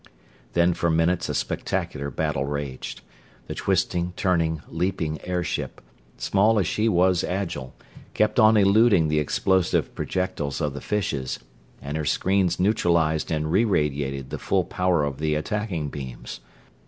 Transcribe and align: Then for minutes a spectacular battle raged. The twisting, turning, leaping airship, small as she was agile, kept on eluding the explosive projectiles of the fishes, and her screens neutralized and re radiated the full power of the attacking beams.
Then 0.53 0.73
for 0.73 0.89
minutes 0.89 1.29
a 1.29 1.35
spectacular 1.35 2.09
battle 2.09 2.43
raged. 2.45 3.01
The 3.45 3.53
twisting, 3.53 4.13
turning, 4.15 4.63
leaping 4.67 5.23
airship, 5.23 5.79
small 6.17 6.57
as 6.57 6.65
she 6.65 6.89
was 6.89 7.23
agile, 7.23 7.75
kept 8.15 8.39
on 8.39 8.57
eluding 8.57 9.09
the 9.09 9.19
explosive 9.19 9.93
projectiles 9.93 10.59
of 10.59 10.73
the 10.73 10.81
fishes, 10.81 11.37
and 11.83 11.97
her 11.97 12.05
screens 12.05 12.59
neutralized 12.59 13.29
and 13.29 13.51
re 13.51 13.63
radiated 13.63 14.31
the 14.31 14.39
full 14.39 14.63
power 14.63 15.03
of 15.03 15.19
the 15.19 15.35
attacking 15.35 15.89
beams. 15.89 16.39